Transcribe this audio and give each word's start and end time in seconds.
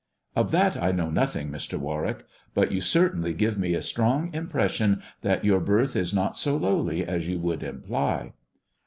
"Of 0.35 0.49
that 0.49 0.81
I 0.81 0.91
know 0.91 1.11
nothing, 1.11 1.51
Mr. 1.51 1.77
Warwick; 1.77 2.25
but 2.55 2.71
you 2.71 2.81
certainly 2.81 3.35
give 3.35 3.59
me 3.59 3.75
a 3.75 3.83
strong 3.83 4.33
impression 4.33 5.03
that 5.21 5.45
your 5.45 5.59
birth 5.59 5.95
is 5.95 6.11
not 6.11 6.35
so 6.35 6.57
lowly 6.57 7.05
as 7.05 7.27
you 7.27 7.37
would 7.37 7.61
imply." 7.61 8.33